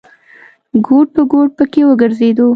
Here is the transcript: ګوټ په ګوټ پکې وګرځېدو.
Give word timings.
ګوټ 0.85 1.07
په 1.15 1.21
ګوټ 1.31 1.49
پکې 1.57 1.81
وګرځېدو. 1.85 2.47